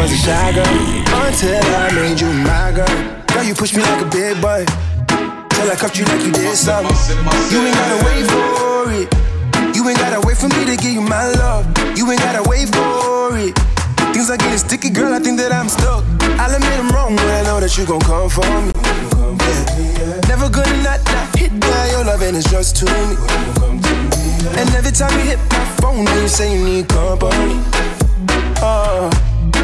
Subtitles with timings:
[0.00, 0.64] was a shy girl
[1.28, 2.88] until I made you my girl.
[3.28, 4.64] Girl, you push me like a big boy.
[5.52, 6.96] Till I cuffed you like you did something.
[7.52, 9.06] You ain't gotta wait for it.
[9.76, 11.68] You ain't gotta wait for me to give you my love.
[11.98, 13.52] You ain't gotta wait for it.
[14.16, 15.12] Things are getting sticky, girl.
[15.12, 16.02] I think that I'm stuck.
[16.40, 18.72] I'll admit I'm wrong, but I know that you gon' come for me.
[18.72, 20.16] Yeah.
[20.32, 21.90] Never gonna not, not hit that.
[21.92, 23.20] Your loving is just too me.
[24.56, 27.60] And every time you hit my phone, you say you need company.
[28.62, 29.10] Oh,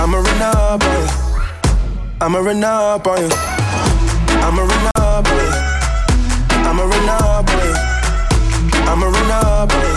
[0.00, 1.08] I'ma run up on you.
[2.22, 3.28] I'ma run up on you.
[4.40, 5.52] I'ma run up on you.
[6.64, 7.74] I'ma run up on you.
[8.88, 9.96] I'ma run up on you.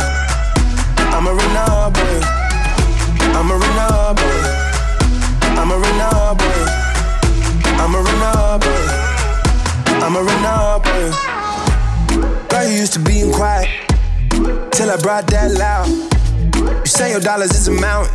[1.15, 2.21] I'ma run up on you.
[3.31, 4.51] I'ma run up on you.
[5.55, 6.67] I'ma run up on you.
[7.79, 8.99] I'ma run up on you.
[10.03, 11.11] I'ma run up on you.
[12.49, 13.69] Girl, you used to being quiet
[14.71, 15.87] till I brought that loud.
[15.87, 18.13] You say your dollars is a mountain,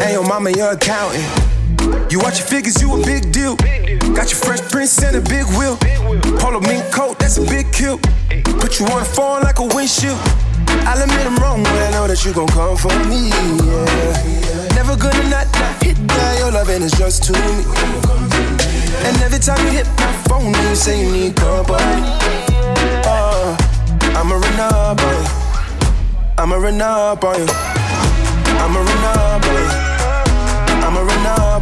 [0.00, 1.24] and your mama your accountant.
[2.10, 3.56] You watch your figures, you a big deal.
[4.14, 5.76] Got your fresh prince and a big wheel.
[6.38, 7.98] Polo mink coat, that's a big kill.
[8.60, 10.18] Put you on the phone like a windshield.
[10.86, 13.28] I'll admit I'm wrong, but I know that you gon' come for me.
[13.28, 14.74] Yeah.
[14.74, 16.38] Never gonna not, not hit that.
[16.38, 17.64] Your loving is just too me.
[19.06, 21.78] And every time you hit my phone, you say you need company.
[23.06, 24.16] On you.
[24.16, 25.30] I'ma run up on you.
[26.38, 27.73] I'ma run up on you.
[28.64, 29.70] I'm a Renegade.
[30.84, 31.53] I'm a Renegade.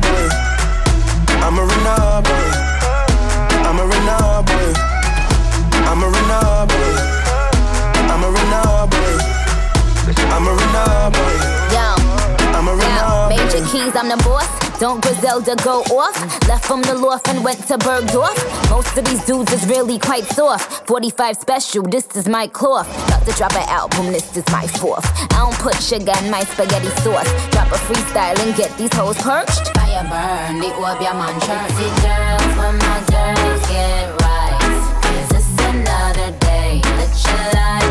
[14.92, 16.46] Don't Griselda go off?
[16.46, 18.36] Left from the loft and went to Bergdorf.
[18.68, 20.86] Most of these dudes is really quite soft.
[20.86, 22.86] 45 special, this is my cloth.
[23.08, 25.06] About to drop an album, this is my fourth.
[25.32, 27.30] I don't put sugar in my spaghetti sauce.
[27.52, 29.72] Drop a freestyle and get these hoes perched.
[29.72, 34.60] Fire burn, the orb your man Jersey girls, when my girls get right.
[35.00, 37.81] 'Cause it's another day, let your light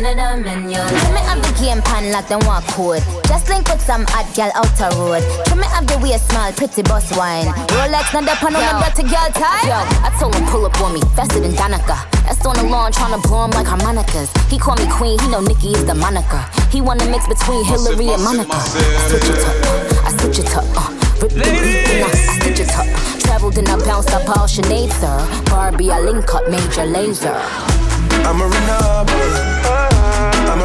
[0.00, 3.02] none of them in your Trim me up the game pan like them walk code.
[3.26, 5.22] Just link with some hot gal outer road.
[5.46, 7.46] Trim me up the way small, pretty boss wine.
[7.74, 9.66] Rolex, not the pan on the dirty girl tie.
[9.66, 11.98] Yo, I told him pull up on me, faster than Danica.
[12.24, 14.30] That's on the lawn tryna blow him like harmonicas.
[14.50, 16.44] He call me queen, he know Nikki is the moniker.
[16.70, 18.54] He wanna mix between Hillary and Monica.
[18.54, 21.08] I switch it up, uh, I switch it up, uh.
[21.20, 22.86] Rip the beat, then I I stitch it up.
[23.20, 25.44] Traveled and I bounced up all Sinead, sir.
[25.50, 27.34] Barbie, I link up major laser.
[28.22, 29.87] I'ma run up
[30.50, 30.64] I'm a.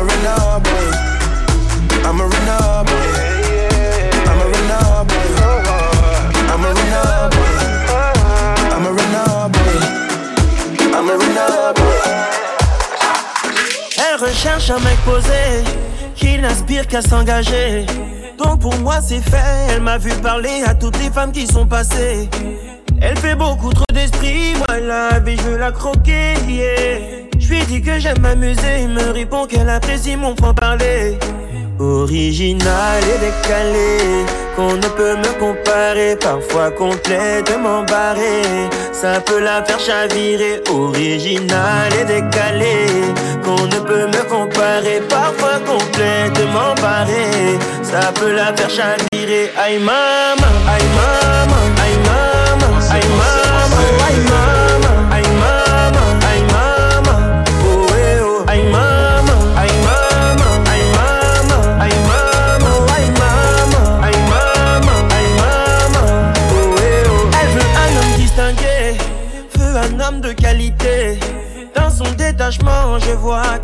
[2.05, 2.21] I'm a.
[2.21, 2.43] I'm a
[13.97, 15.31] Elle recherche un mec posé
[16.15, 17.85] qui n'aspire qu'à s'engager.
[18.37, 19.37] Donc pour moi c'est fait,
[19.69, 22.29] elle m'a vu parler à toutes les femmes qui sont passées.
[23.01, 26.35] Elle fait beaucoup trop d'esprit, moi la vie je veux la croquer.
[26.47, 27.22] Yeah.
[27.43, 31.17] Je lui dis que j'aime m'amuser, il me répond qu'elle apprécie mon franc-parler.
[31.77, 33.97] Original et décalé,
[34.55, 38.43] qu'on ne peut me comparer, parfois complètement barré.
[38.93, 42.85] Ça peut la faire chavirer, original et décalé,
[43.43, 47.59] qu'on ne peut me comparer, parfois complètement barré.
[47.83, 51.82] Ça peut la faire chavirer, aïe maman, aïe maman,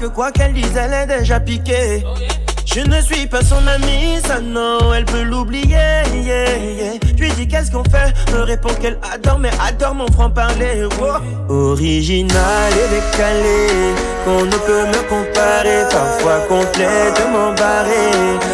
[0.09, 2.03] quoi qu'elle dise, elle est déjà piquée.
[2.65, 5.73] Je ne suis pas son amie, ça non, elle peut l'oublier.
[5.73, 6.93] Yeah, yeah.
[7.17, 10.87] Je lui dis qu'est-ce qu'on fait, me répond qu'elle adore, mais adore mon franc-parler.
[11.49, 13.67] Original et décalé,
[14.23, 18.11] qu'on ne peut me comparer, parfois complètement barré.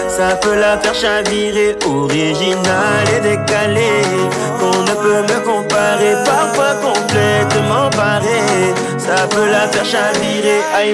[0.07, 4.01] Ça peut la faire chavirer, original et décalé,
[4.59, 8.73] qu'on ne peut me comparer, parfois complètement barré.
[8.97, 10.93] Ça peut la faire chavirer, aïe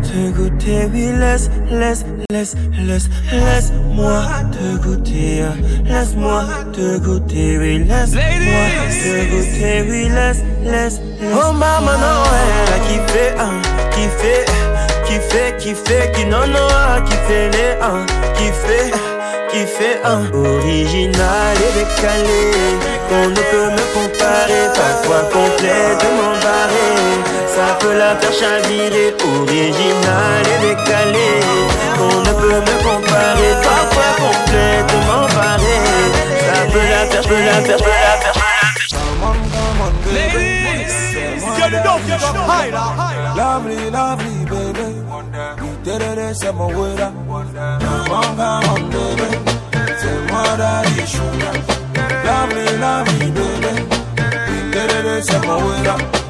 [0.13, 2.55] eh eh te goûter, oui, laisse, laisse, laisse,
[2.85, 5.43] laisse, laisse-moi te goûter,
[5.85, 6.43] laisse-moi
[6.73, 11.01] te goûter, oui, laisse-moi te goûter, oui, laisse, laisse,
[11.33, 13.61] Oh maman, non, elle a kiffé, hein,
[13.91, 14.45] kiffé,
[15.05, 18.05] kiffé, kiffé, qui non, non, kiffé les, hein,
[18.35, 18.91] kiffé
[19.65, 22.51] fait un original et décalé
[23.09, 25.90] qu'on ne peut me comparer, parfois barré.
[27.97, 31.31] La faire chavirer, original et décalé
[31.97, 35.77] qu'on ne peut me comparer, parfois complètement barré.
[36.39, 39.01] Ça peut la faire, je peux la faire, je peux la faire, je la faire.
[43.35, 44.87] Lovely, lovely, baby.
[45.61, 47.45] You did it, say my way Come on,
[48.35, 49.27] come on, baby.
[49.99, 51.55] Say my daddy, sugar.
[52.23, 53.73] Lovely, lovely, baby.
[54.47, 56.20] You did it,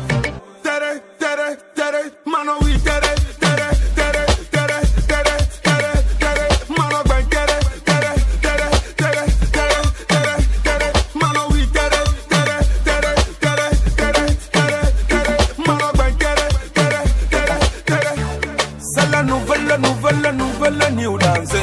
[19.24, 21.54] nouvelle, nouvelle, nouvelle new dance.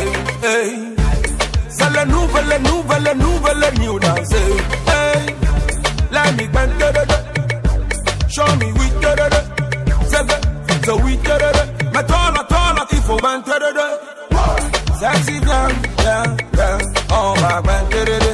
[0.42, 0.94] Hey.
[1.68, 4.32] C'est la nouvelle, nouvelle, nouvelle new dance.
[4.32, 5.34] Hey.
[6.10, 7.16] Let me bend da da.
[8.28, 9.40] Show me we da da da.
[10.08, 10.26] C'est
[10.86, 11.64] the we da da da.
[13.22, 13.86] Bend da da da.
[15.00, 15.70] Sexy girl,
[16.02, 16.24] yeah,
[16.56, 16.78] yeah.
[17.10, 18.32] On va bend da da da.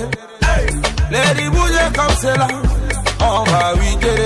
[1.11, 2.49] Lady Bouille come c'est là.
[3.20, 4.24] On va oui da da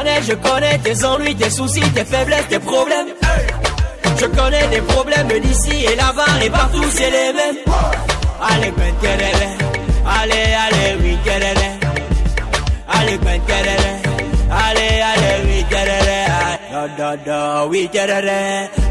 [0.00, 3.08] connais, je connais tes ennuis, tes soucis, tes faiblesses, tes problèmes.
[4.18, 7.56] Je connais des problèmes d'ici et là-bas et partout c'est les mêmes.
[8.40, 8.94] Allez, ben,
[10.06, 11.18] allez, allez, oui,
[12.92, 13.40] Allez, ben,
[14.50, 15.64] allez, allez, oui,
[16.72, 18.18] da da da, oui, da da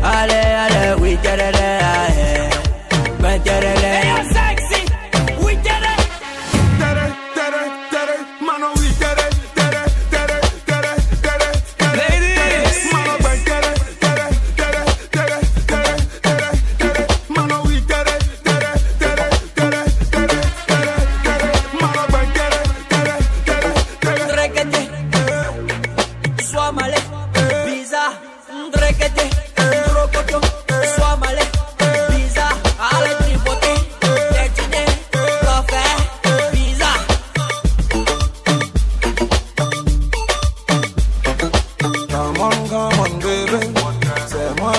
[0.03, 0.33] allez,
[0.63, 1.58] allez, oui, da da.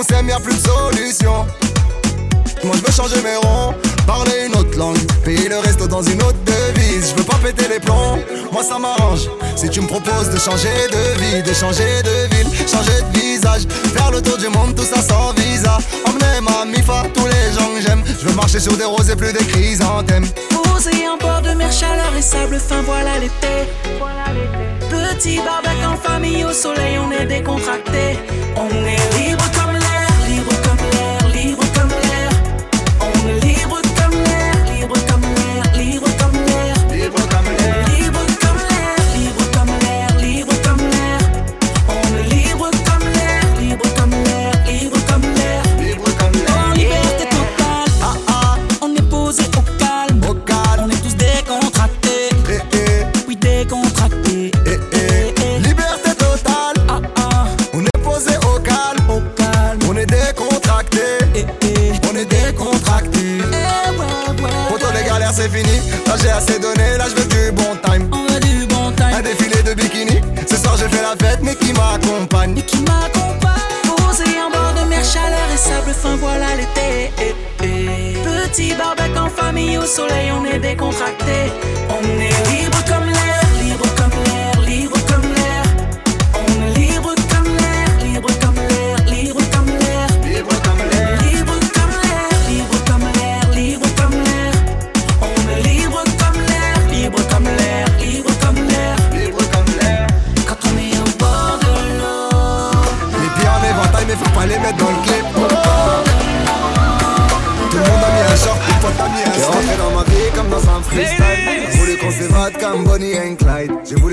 [0.00, 1.46] qu'on s'aime, y'a plus de solution.
[2.64, 3.74] Moi je veux changer mes ronds,
[4.06, 7.10] parler une autre langue, payer le reste dans une autre devise.
[7.10, 8.18] Je veux pas péter les plombs,
[8.52, 9.28] moi ça m'arrange.
[9.56, 13.62] Si tu me proposes de changer de vie, de changer de ville, changer de visage,
[13.94, 15.78] faire le tour du monde, tout ça sans visa.
[16.06, 18.02] Emmener ma mifa, tous les gens que j'aime.
[18.06, 20.26] Je veux marcher sur des roses et plus des chrysanthèmes.
[20.64, 23.68] Posé en bord de mer, chaleur et sable fin, voilà l'été.
[23.98, 24.24] Voilà
[24.90, 28.18] Petit barbec en famille, au soleil, on est décontracté.
[28.56, 29.09] On est
[79.80, 81.52] au soleil, on est décontracté.
[81.88, 83.09] On est libre comme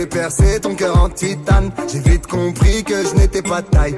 [0.10, 1.70] Percer ton cœur en titane.
[1.92, 3.98] J'ai vite compris que je n'étais pas taille.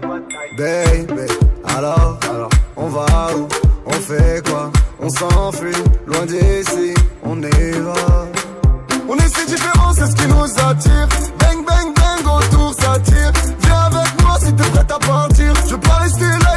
[0.57, 1.31] Baby,
[1.63, 3.05] alors, alors, on va
[3.37, 3.47] où?
[3.85, 4.71] On fait quoi?
[4.99, 5.71] On s'enfuit,
[6.07, 8.27] loin d'ici, on y va.
[9.07, 11.07] On est si différents, c'est ce qui nous attire.
[11.39, 13.31] Bang, bang, bang, autour ça tire.
[13.61, 15.53] Viens avec moi si t'es prête à partir.
[15.65, 16.48] Je veux pas rester là,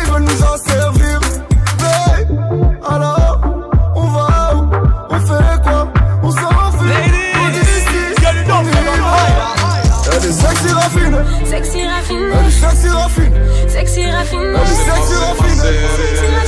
[12.93, 15.63] des sexy raffines, sexy raffines.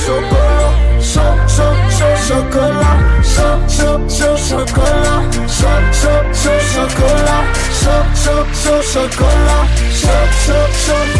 [0.05, 2.97] Chocolat, chaud, chaud, chaud, chocolat.
[3.23, 5.21] Chaud, chaud, chaud, chocolat.
[5.47, 7.43] Chaud, chaud, chaud, chocolat.
[7.81, 9.65] Chaud, chaud, chaud, chocolat.
[9.91, 11.14] Chaud, chaud, chaud.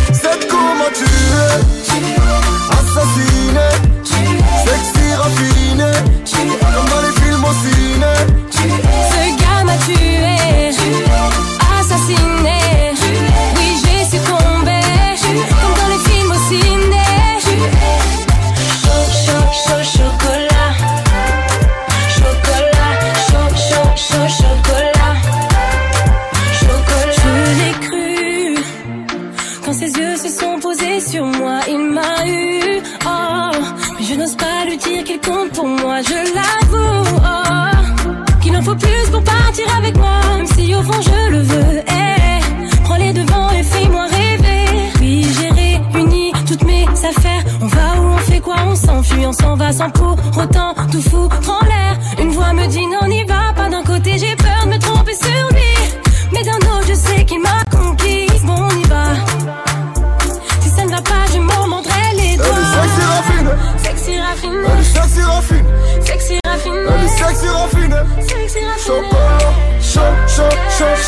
[34.65, 37.17] Pas lui dire qu'il compte pour moi, je l'avoue.
[37.17, 41.41] Oh, qu'il en faut plus pour partir avec moi, même si au fond je le
[41.41, 41.83] veux.
[41.87, 44.91] Eh, prends les devants et fais-moi rêver.
[44.95, 47.43] Puis j'ai réuni toutes mes affaires.
[47.61, 51.01] On va où on fait quoi, on s'enfuit, on s'en va sans pour autant tout
[51.01, 51.97] foutre en l'air.
[52.19, 53.69] Une voix me dit non, n'y va pas.
[53.69, 55.99] D'un côté, j'ai peur de me tromper sur lui.
[56.33, 58.34] Mais d'un autre, je sais qu'il m'a conquise.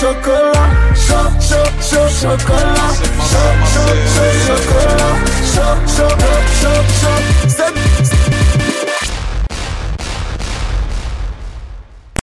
[0.07, 2.95] chocolat, chaud, chaud, chaud, chocolat,
[3.29, 5.17] chaud, chaud, chaud, chocolat,
[5.53, 6.15] chaud, chaud,
[6.61, 7.26] chaud,